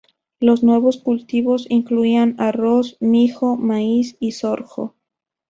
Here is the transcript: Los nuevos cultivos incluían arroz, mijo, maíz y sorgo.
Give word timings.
Los 0.39 0.63
nuevos 0.63 0.97
cultivos 0.97 1.67
incluían 1.69 2.33
arroz, 2.39 2.97
mijo, 3.01 3.55
maíz 3.55 4.17
y 4.19 4.31
sorgo. 4.31 4.95